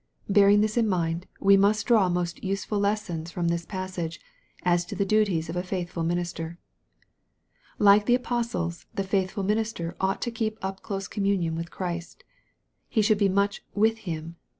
[0.27, 4.19] Bearing this in mind, we may draw most useful lessons from this passage,
[4.63, 6.57] as to the duties of a faithful minister.
[7.77, 12.23] Like the apostles, the faithful minister ought to keep up close communion with Christ.
[12.89, 14.37] He should be much" with Him."